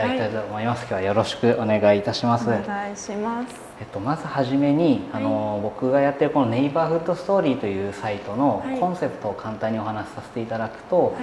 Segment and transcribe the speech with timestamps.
[0.00, 2.48] ただきたいと思います、はい、今日はよろしくお願いいたします。
[2.48, 3.54] お願いします。
[3.80, 11.14] えっと、まずはじめに、あの僕がやってるこのネイバーフッドストーリーというサイトのコンセプトを簡単にお話しさせていただくと、はい、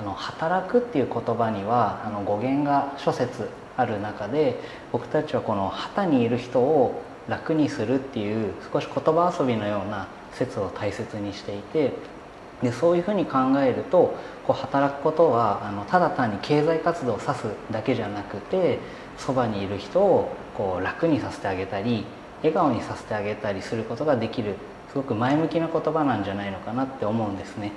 [0.00, 4.60] あの働くっていう言葉にはあの語源が諸説ある中で
[4.92, 11.92] 僕たちはこの旗にいる人を楽にするっていう少し言葉遊びのような説を大切にしていて
[12.64, 18.78] でそういうふうに考えるとこう働くことはあのただ単に経済活動を指すだけじゃなくて
[19.18, 22.04] そばにいる人をこう楽にさせてあげたり
[22.38, 24.54] 笑顔にさせてあげたりすることができる
[24.90, 27.72] すごく前向きな言葉なんじゃないのかなって思うんですね。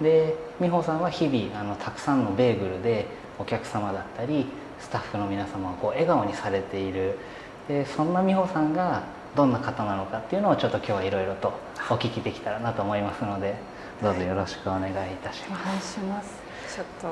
[0.00, 3.06] で美穂さんは日々あのたくさんのベーグルで
[3.38, 4.46] お客様だったり
[4.78, 7.18] スタッフの皆様をこう笑顔にされている
[7.66, 9.02] でそんな美穂さんが
[9.34, 11.52] どんな方なのかっていうのをちょっと今日はいろいろと
[11.90, 13.56] お聞きできたらなと思いますので
[14.02, 15.62] どうぞよろしくお願いいたします。
[15.62, 16.40] お願いします。
[16.76, 17.08] ちょっと。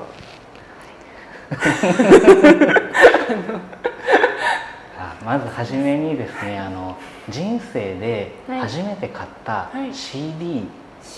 [5.24, 6.96] まず初めにですねあの
[7.28, 10.68] 人生で初めて買った CD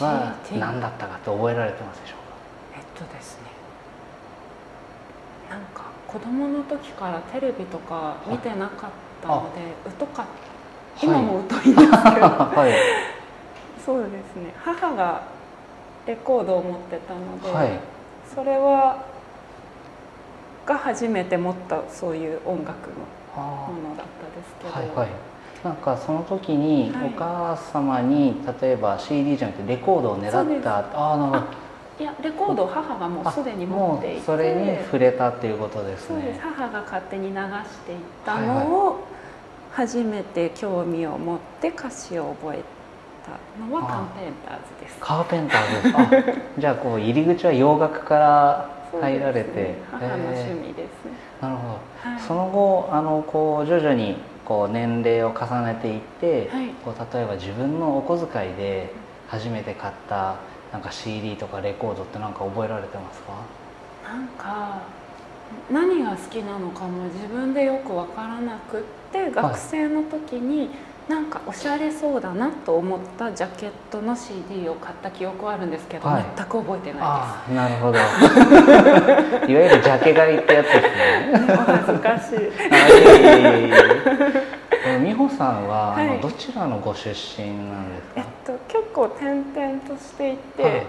[0.01, 3.51] は何だったかって覚えられてますでしょうか、えっとですね。
[5.51, 8.91] なんか子供の時からテレビとか見てなかっ
[9.23, 9.61] たので
[9.99, 10.27] 疎かっ
[11.01, 11.07] た。
[11.07, 14.55] 今も疎いんですけど、 はい、そうですね。
[14.65, 15.38] 母が
[16.09, 17.79] レコードを持ってたので、はい、
[18.35, 19.05] それは
[20.65, 22.89] が初めて持ったそういう音楽
[23.37, 25.09] のものだったですけど、はいはい、
[25.63, 30.79] なんかその時にお母様に、例えば CD じゃなくてレコードをねだった。
[30.99, 31.69] ああなるほど。
[32.01, 34.23] いやレコードを母がもうすでに持っていて。
[34.23, 36.15] それに触れたっていうことですね。
[36.15, 36.41] そうです。
[36.41, 37.41] 母が勝手に流し
[37.87, 39.05] ていったのを
[39.73, 42.63] 初めて興味を持って歌詞を覚え
[43.25, 44.97] たのはカーペンターズです。
[45.01, 46.41] カーペンターズ。
[46.59, 48.71] じゃあこう入り口は洋楽から
[49.01, 58.93] 入られて、ね、母の趣味です、なるほど、はい、その後あのこう徐々にこう年齢を重ねていって、はい、こう例えば自分のお小遣いで
[59.29, 60.37] 初めて買った
[60.73, 63.33] なんか CD とかレコードって何か覚えられてますか？
[64.11, 64.81] なんか
[65.71, 70.71] 何が好きなのかも自分でよく分からなくって学生の時に
[71.09, 77.57] なんかおしゃれそうだなと思ったジャケットの CD を買った記憶はあるんですけど、はい、全く覚えてないです。
[77.57, 77.99] なるほど。
[79.51, 81.57] いわゆるジャケ買いってやつですね。
[81.67, 82.39] 恥ずかしい
[85.03, 90.87] 美穂さんは、はい、どちらのご出身なんですか、えっと、結構転々としていて、はい、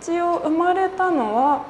[0.00, 1.62] 一応生まれたのは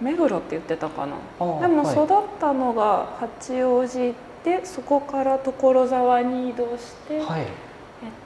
[0.00, 1.16] 目黒って言ってたかな。
[1.60, 2.06] でも育っ
[2.38, 4.14] たのが八王子
[4.46, 7.48] でそこから所沢に移動して、はい、えっ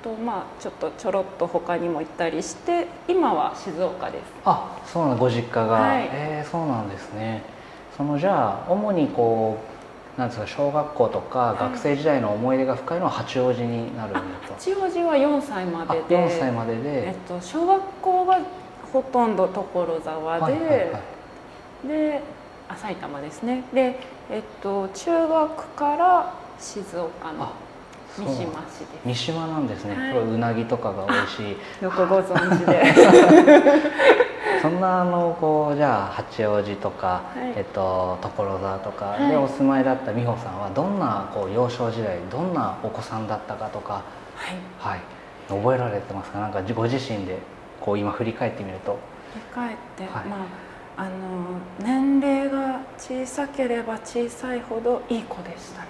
[0.03, 4.25] とまあ、ちょっとちょろっと他にも行ったりして今は静岡です。
[4.44, 7.42] あそうなんご実家が、はい、えー、そうなんですね。
[7.97, 9.56] そのじゃあ主にこ
[10.19, 18.41] うなんですか小学校とか学生時代の思い出が深いのは八王子になるんだと、八王子は4歳までで4歳までで、えっと、小学校は
[18.92, 21.00] ほとんど所沢で、はいはいは
[21.87, 22.22] い、で
[22.70, 23.64] あ埼玉ですね。
[23.75, 23.98] で、
[24.31, 27.53] えっと、中学から静岡の
[28.16, 28.32] 三島
[28.69, 28.88] 市です。
[29.04, 31.56] 三島なんですね、はい、これうなぎとかが美味しい。
[31.82, 32.84] よくご存知で。
[34.62, 44.02] そんなあのこうじゃあ八王子とか、はい、えっと、所沢とかでお住まいだった美穂さんはどんなこう幼少時代どんなお子さんだったかとか、
[44.84, 45.00] はい、はい、
[45.49, 46.38] 覚えられてますか？
[46.38, 47.38] なんかご自身で
[47.81, 48.99] こう今振り返ってみると。
[49.32, 55.88] 振り返って、まああの年齢が小さければ小さいほどいい子でしたね。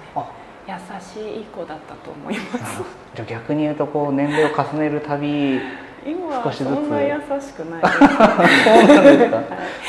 [0.69, 2.83] 優しいいい子だったと思います。
[3.15, 5.59] じゃ逆に言うとこう年齢を重ねるたび
[6.07, 6.69] 今少しずつ。
[6.69, 7.83] そんな優しくない。
[7.85, 9.41] そうなんですか。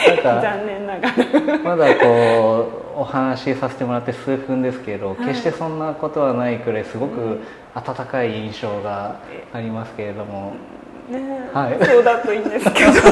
[0.08, 1.58] なんか残念ながら。
[1.60, 2.68] まだこ
[2.98, 7.40] うお話しさせてもらって数分ですけど、はい、決してそんなことはないくらいすごく
[7.74, 9.16] 温かい印象が
[9.54, 10.54] ありますけれども、
[11.10, 13.04] ね、はい、そうだといいんですけど なる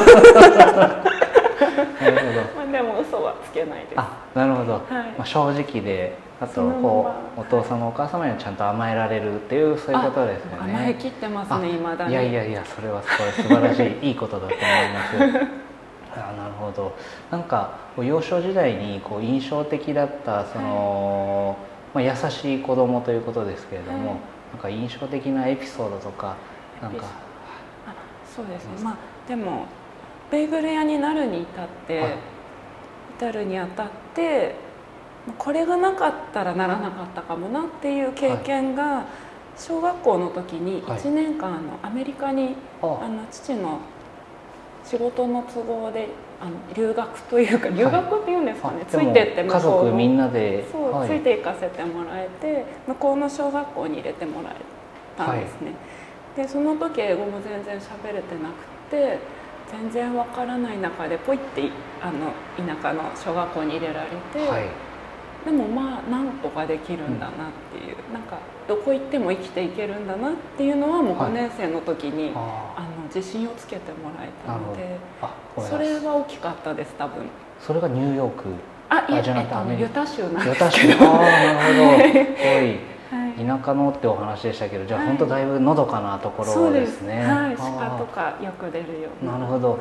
[2.16, 2.40] ほど。
[2.56, 3.94] まあでも嘘はつけないです。
[3.96, 4.72] あ、なるほど。
[4.72, 4.82] はい、
[5.16, 10.72] まあ正直で、あとこうお父様お母様にはちゃんと甘えられるっていうそういうことですよね。
[10.72, 15.50] 甘えきってますね今だいやいやいやそれはそれ素晴らしいいいことだと思います。
[16.16, 16.92] あなるほど。
[17.30, 21.56] なんか幼少時代にこう印象的だったその、
[21.94, 24.18] はい、まあ優しい子供ということですけれども、はい、
[24.54, 26.36] なんか印象的なエピソードとか
[26.80, 27.04] なんか。
[27.86, 27.92] あ
[28.24, 28.82] そうですね。
[28.82, 28.96] まあ
[29.28, 29.66] でも
[30.30, 32.12] ベーグル屋になるに至って、はい、
[33.20, 34.54] 至るにあたって
[35.36, 39.04] これがなかったらならなかったかもなっていう経験が、
[39.58, 43.80] 小学校の時に1年間のアメリカに、あの父の
[44.82, 46.08] 仕事の都合で
[46.40, 54.54] あの留学というか留学っていうんですかね、はい、ついてって向こうみんなでそう、はい、ついていかせてもらえて向こうの小学校に入れてもらえ
[55.18, 55.74] たんですね、
[56.34, 59.18] でその時英語も全然喋れてなくて
[59.70, 61.70] 全然わからない中でポイって
[62.02, 64.40] あの田舎の小学校に入れられて、
[65.44, 68.38] でもまあなんとかできるんだなっていう、うん、なんか
[68.68, 74.98] どこ行っても生きていけるんだなっていうのはもう5年生の時に、はい、あの自信をつけてもらえたので
[75.68, 77.24] それは大きかったです多分。
[77.58, 78.48] それがニューヨーク
[78.88, 81.04] あいやじゃなくてユタ州なんですけど。
[81.06, 81.84] ああなるほど。
[81.94, 82.78] はい、
[83.44, 87.22] 田舎のってお話でしたけどじゃあ、はい、本当だいぶのどかなところですね。
[87.22, 87.56] はい。
[87.56, 89.32] 鹿とかよく出るような。
[89.32, 89.80] なるほど、はい。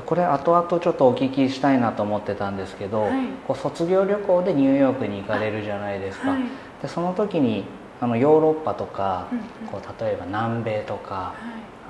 [0.00, 3.12] これ後々ちょっとお聞きしたいなと思ってたんですけど、はい、
[3.46, 6.42] こう卒業旅行でニューヨークに行かれるじゃないですか、はい、
[6.80, 7.64] でその時に
[8.00, 11.34] あのヨーロッパとか、うんうん、こう例えば南米とか、は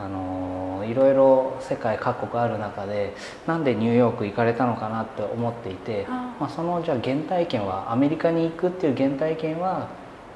[0.00, 3.14] い、あのいろいろ世界各国ある中で
[3.46, 9.86] なんでニューヨーク行かれたのかなって思っていてまあ、そのじゃあ原体験はアメリカに行くっていう原体験は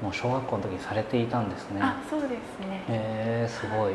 [0.01, 1.79] もう小学校の時にされていたんですね。
[1.81, 2.83] あそうですね。
[2.87, 3.93] えー、すごい。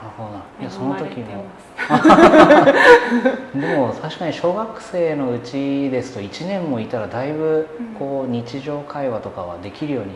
[0.00, 1.44] なるほどいやその時も。
[3.60, 10.12] でも確かに小学生のうちですと1年もいたらだいぶこう日常会話とかはできるように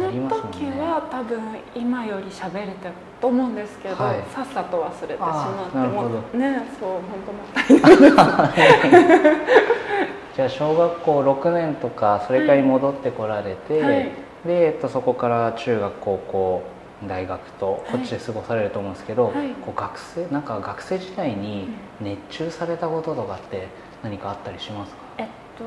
[0.00, 1.40] なりますもんね、その時は多分
[1.74, 2.90] 今より喋れた
[3.20, 6.08] と思うんですけど、はい、さっさと忘れてしまっても
[6.38, 8.18] ねそう本当もったいな
[8.48, 9.36] い。
[10.36, 14.10] じゃあ小学校6年とかそれからに戻ってこられて、はい、
[14.46, 16.62] で、えっと、そこから中学高校
[17.06, 21.68] 大学とこっちで過ごされると思うんですけど、はい、こう学生なんか学生時代に
[22.00, 23.68] 熱中されたこととかって
[24.02, 25.26] 何かあったりしますか、えっ
[25.58, 25.64] と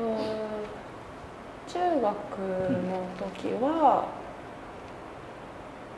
[1.68, 2.10] 中学の
[3.16, 4.08] 時は、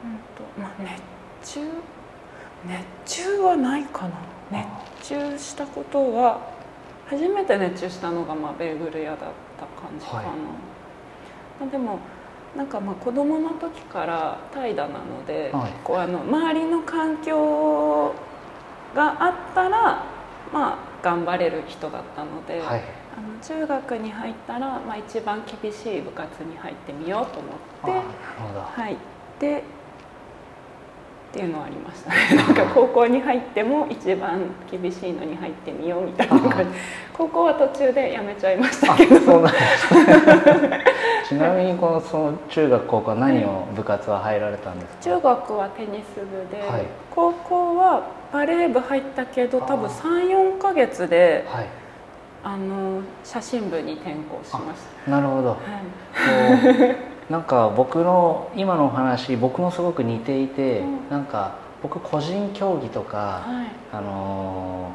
[0.05, 0.73] うん、うんとまあ、
[1.43, 1.61] 熱中
[3.07, 4.33] 熱中はないかな。
[4.53, 4.67] 熱
[5.09, 6.41] 中したことは
[7.07, 9.19] 初めて熱中したのが、まあ、ベーグル屋だっ
[9.59, 10.35] た感じかな、は
[11.67, 11.99] い、でも
[12.57, 18.15] なんかまあ子供の時から怠惰なので、はい、こうあの周りの環境
[18.95, 20.05] があったら
[20.53, 22.83] まあ頑張れる人だったので、はい、
[23.17, 27.53] あの中学に入ったら、まあ、一番厳しい部活に入ってみようと思っ
[27.85, 27.91] て
[28.61, 28.97] はい、
[29.41, 29.65] で
[31.33, 32.11] っていうのはありました。
[32.11, 36.71] ね なんか高校に入っても一番厳しいのに入ってみようみたいな感じ。
[37.15, 39.19] 高校は途中でやめちゃいましたけど。
[39.19, 39.89] そうなんです
[41.31, 51.67] ちなみにこのその中学高校は何を部活は入られたんですか、中学はテニス部で、はい、高校はバレー部入ったけど多分34か月で、はい、
[52.45, 55.11] あの写真部に転校しました。
[55.11, 64.93] なるほど、はいなんか僕の今のお話僕もすごく似ていて、うん、なんか僕個人競技とか、はい、あの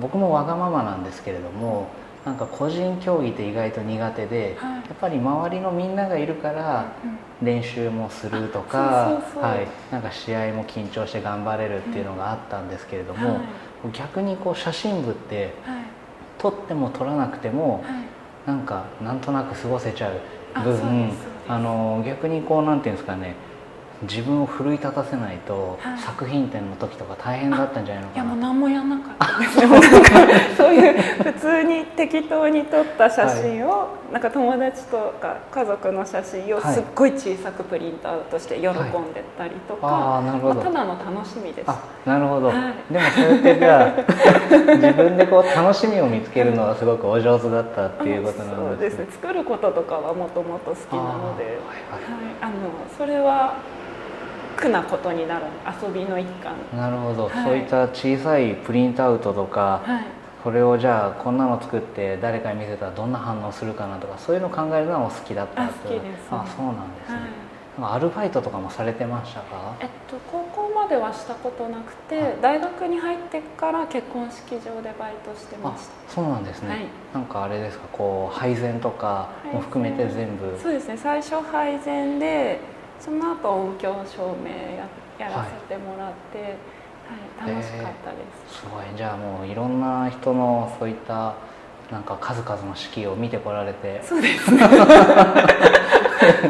[0.00, 1.88] 僕もわがままなんですけれども、
[2.24, 6.92] なんか個人競技って意外と苦手で、はい、やっぱり周りのみんながいるから
[7.40, 13.40] 練習もするとか、はい、なんか試合も緊張して頑張れるっていうのがあったんですけれども、はい、
[13.92, 15.54] 逆にこう写真部って、
[16.38, 17.84] 撮っても撮らなくても、
[18.46, 20.20] なんかなんとなく過ごせちゃう
[20.64, 21.12] 分
[21.48, 23.34] あの逆にこうなんていうんですかね
[24.02, 28.24] 自分を奮い立たせないと、作品展の時とか大変だったんじゃないのかな。
[28.24, 29.38] いやもう何もやらなかった。
[29.38, 29.88] ですよなんか。
[30.56, 38.72] そういう普通に適当に撮った写真を、はい、なんか友達とか家族の写真をすっごい小さくプリントアウトして喜ん
[39.12, 41.70] でたりとか、はい、あなるほど、まあ、ただの楽しみです。
[42.06, 43.94] なるほど、はい、でもそれってじゃあ
[44.76, 51.44] 自分でこう楽しみを見つけるのはすごくお上手だったっていうことなんですね、ね、作ることとかはもともと好きなので。
[51.44, 52.08] はい、
[52.40, 52.52] あの
[52.96, 53.54] それは
[54.58, 55.44] 苦なことになる。
[55.82, 56.54] 遊びの一環。
[56.76, 60.04] なるほど、はい、そういった小さいプリントアウトとか、はい、
[60.42, 66.28] これをじゃあこんなの作って誰かに見せたらどんな反応するかなとかそういうのを考えるのは好きだったあ好きです。
[66.30, 67.16] あそうなんですね、
[67.78, 69.76] はい、アルバイトとかもされてましたか？
[69.80, 76.14] えっと高校まではしたことなくて、大学に入ってから結婚式場でバイトしてました。
[76.14, 76.78] そうなんですね、はい、
[77.14, 77.86] なんかあれですか？
[77.92, 80.58] こう配膳とかも含めて全部。
[80.60, 80.96] そうですね。
[80.96, 82.60] 最初配膳で
[83.00, 84.86] その後音響照明や
[85.18, 88.84] やらせてもらって、はい、はい、楽しかったです、えー、すごい。
[88.96, 91.34] じゃあもういろんな人のそういった
[91.90, 94.00] なんか数々の式を見てこられて。
[94.04, 94.60] そうですね。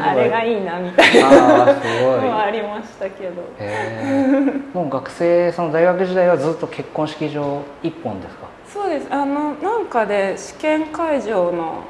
[0.01, 1.63] あれがいいなみたいな。
[1.71, 2.29] あすごい。
[2.29, 8.47] ありましたけど、えー、もう学生その大学時代はずっと結婚式場一本ですか？
[8.67, 9.07] そうです。
[9.11, 11.83] あのなんかで試験会場の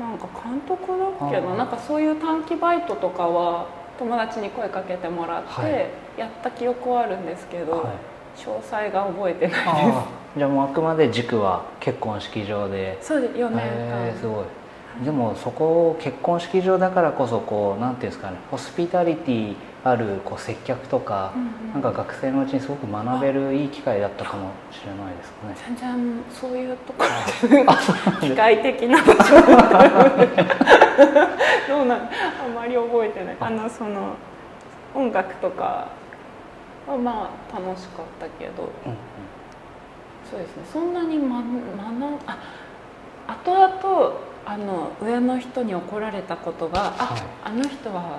[0.00, 9.98] なんか監督だっけななんかそういう短期バイトとかは友達に声かけてもらってやった記憶はあるんですけど、はい、詳細が覚えてないです。
[10.38, 12.96] じゃあもうあくまで軸は結婚式場で。
[13.02, 13.58] そうです4年
[13.90, 14.18] 間。
[14.18, 15.04] すごい。
[15.04, 25.56] でもそこ結婚式場だからこそこうなんていうんですかねホスピタリティあるこう接客とか、うんうん、なんか学生のうちにすごく学べるいい機会だったかもしれないですかね。
[25.68, 27.08] 全然そういうところ
[28.20, 29.34] 機械的な場所。
[31.68, 32.08] どうなんあ
[32.54, 33.36] まり覚えてない。
[33.40, 33.50] あ。
[33.50, 34.16] のその
[34.94, 35.88] 音楽とか
[36.86, 38.98] はまあ楽しかったけど、うんうん、
[40.30, 40.62] そうですね。
[40.70, 41.38] そんなに学、ま、
[42.26, 42.36] あ
[43.28, 44.12] 後々
[44.44, 48.18] あの上の人に怒られたことが、はい、ああの人は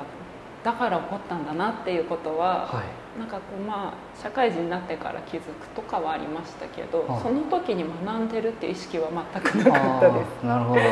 [0.64, 2.84] だから怒ったんだなっていうことは、は
[3.18, 10.46] い、なんかこうまあ社会人になってから気づくとかはありましたけど、はい、その時に学んでるっていう意識は全くなかったです。
[10.46, 10.88] なるほど、は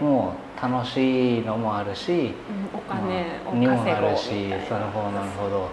[0.00, 4.78] い、もう楽しいのもあるし、うん、お金を稼ごるしな。
[4.78, 5.68] るほどなるほど。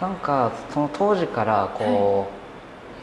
[0.00, 2.36] なんかその当時からこう、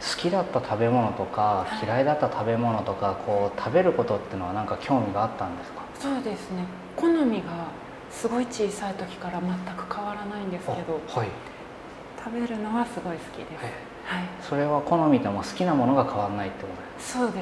[0.01, 5.81] 好きだった食べ物とか嫌いだった食べ物とかこう食べることっていうのは何か興味があったんですか？
[5.99, 6.65] そうですね。
[6.95, 7.67] 好みが
[8.13, 11.27] すごい小さい時から全く変わらないんですけど、はい、
[12.17, 13.63] 食べるのはすごい好きです、
[14.05, 17.37] はい、それは好みとも好きなものが変わらないってことですそうです、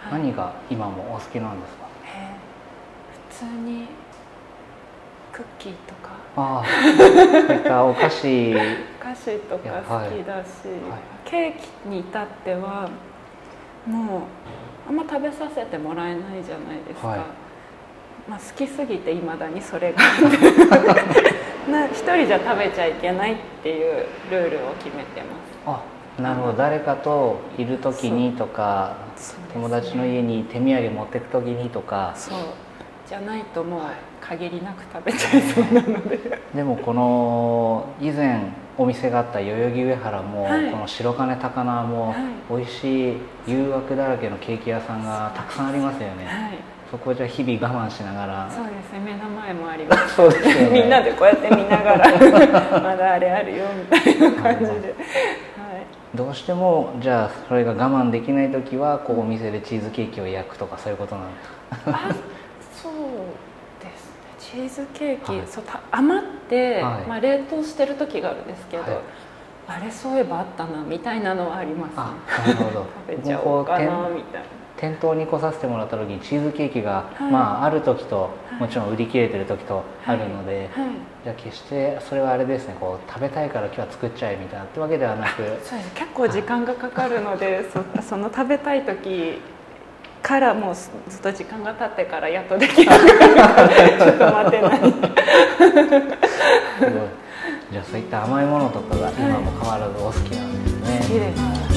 [0.00, 3.88] はい、何が今もお好きなんですか、えー、普通に
[5.32, 6.10] クッキーとか。
[6.36, 6.64] ああ。
[7.46, 8.54] そういったお菓子。
[8.54, 10.48] お菓子とか好きだし、
[11.24, 11.52] ケー
[11.84, 12.90] キに至っては
[13.86, 14.20] もう
[14.88, 17.20] あんま食べさせてもらえないじゃないですか、はい、
[18.30, 19.98] まあ、好きすぎていまだにそれが
[21.68, 25.36] な一人じゃ食べちゃいけないっていうルールを決めてま
[25.74, 25.82] す。
[26.18, 26.52] あなるほど。
[26.52, 29.22] 誰かといる時にとか、ね、
[29.52, 32.12] 友達の家に手土産持ってく時にとか。
[32.14, 32.38] そう。
[33.04, 33.80] じゃないともう
[34.20, 36.18] 限りなく食べちゃいそうなので。
[36.54, 38.42] でもこの以前
[38.78, 42.14] お店があった代々木上原も、はい、この白金高輪も、
[42.48, 43.16] 美味しい
[43.48, 48.50] 誘惑だらけのケーキ屋さんがたくさんありますよね、はい、そこじゃ日々我慢しながら。
[48.50, 50.16] そうですね目の前もあります。
[50.16, 50.70] そうですね。
[50.70, 52.10] みんなでこうやって見ながら。
[52.82, 54.76] まだあれあるよみたいな感じで、はい、
[56.14, 61.40] どうしてもじゃあそれが我慢できない時はこうお店でチーズケーキを焼くとかそういうことなんで
[61.78, 62.00] すか
[62.82, 62.92] そう
[64.50, 68.92] チーズケーキ、はい、そう余って、はい、まあ、冷凍してる時があるんですけど、はい、
[69.68, 71.96] あれそういえばあったなみたいなのはありますね。
[71.96, 72.86] なるほど。
[73.06, 80.70] 食べちゃおうかなみたいな店頭に来させてもらった時にチーズケーキが、まあ、ある時と、もちろん売り切れてる時とあるので、
[81.22, 85.94] じゃあ決してそれはあれですねこう食べたいから今日は作っちゃえみたいなってわけではなく そうです。
[85.94, 89.38] 結構時間がかかるのでそ その食べたい時
[90.22, 94.80] からもうずっと時間が経ってからやっとできるちょっと待てな い。
[97.70, 101.69] じゃあそういった甘いものとかが今も変わらずお好きなんですね、好きです